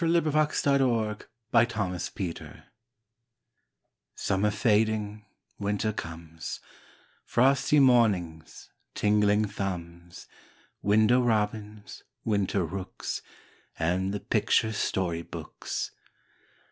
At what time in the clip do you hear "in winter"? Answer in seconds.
0.65-2.63